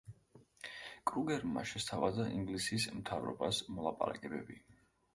კრუგერმა 1.11 1.65
შესთავაზა 1.73 2.27
ინგლისის 2.39 2.91
მთავრობას 2.99 3.63
მოლაპარაკებები. 3.79 4.63